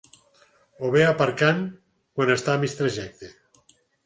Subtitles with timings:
[0.87, 1.61] O bé «aparcant»
[2.17, 3.31] quan està a mig trajecte.